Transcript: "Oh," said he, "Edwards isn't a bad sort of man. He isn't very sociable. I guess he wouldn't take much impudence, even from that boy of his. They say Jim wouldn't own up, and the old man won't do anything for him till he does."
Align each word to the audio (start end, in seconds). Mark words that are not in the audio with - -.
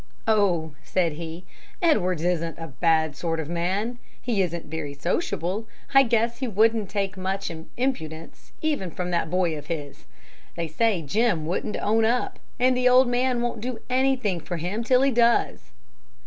"Oh," 0.27 0.71
said 0.81 1.11
he, 1.11 1.45
"Edwards 1.79 2.23
isn't 2.23 2.57
a 2.57 2.69
bad 2.69 3.15
sort 3.15 3.39
of 3.39 3.47
man. 3.47 3.99
He 4.19 4.41
isn't 4.41 4.65
very 4.65 4.95
sociable. 4.95 5.67
I 5.93 6.01
guess 6.01 6.39
he 6.39 6.47
wouldn't 6.47 6.89
take 6.89 7.17
much 7.17 7.51
impudence, 7.77 8.51
even 8.63 8.89
from 8.89 9.11
that 9.11 9.29
boy 9.29 9.55
of 9.55 9.67
his. 9.67 10.05
They 10.55 10.67
say 10.67 11.03
Jim 11.03 11.45
wouldn't 11.45 11.77
own 11.79 12.03
up, 12.03 12.39
and 12.59 12.75
the 12.75 12.89
old 12.89 13.07
man 13.07 13.43
won't 13.43 13.61
do 13.61 13.77
anything 13.91 14.39
for 14.39 14.57
him 14.57 14.83
till 14.83 15.03
he 15.03 15.11
does." 15.11 15.69